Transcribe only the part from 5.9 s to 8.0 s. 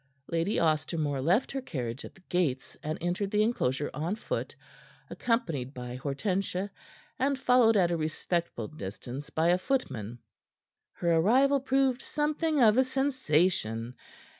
Hortensia and followed at a